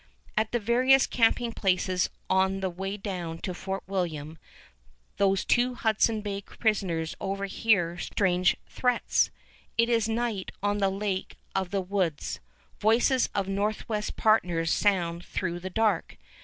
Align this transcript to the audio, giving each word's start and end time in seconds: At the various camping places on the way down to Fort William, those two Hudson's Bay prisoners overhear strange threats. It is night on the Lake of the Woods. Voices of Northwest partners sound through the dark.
At 0.35 0.51
the 0.51 0.57
various 0.57 1.05
camping 1.05 1.51
places 1.53 2.09
on 2.27 2.61
the 2.61 2.71
way 2.71 2.97
down 2.97 3.37
to 3.41 3.53
Fort 3.53 3.83
William, 3.85 4.39
those 5.17 5.45
two 5.45 5.75
Hudson's 5.75 6.23
Bay 6.23 6.41
prisoners 6.41 7.13
overhear 7.21 7.99
strange 7.99 8.57
threats. 8.65 9.29
It 9.77 9.89
is 9.89 10.09
night 10.09 10.51
on 10.63 10.79
the 10.79 10.89
Lake 10.89 11.37
of 11.53 11.69
the 11.69 11.81
Woods. 11.81 12.39
Voices 12.79 13.29
of 13.35 13.47
Northwest 13.47 14.15
partners 14.15 14.71
sound 14.71 15.23
through 15.23 15.59
the 15.59 15.69
dark. 15.69 16.17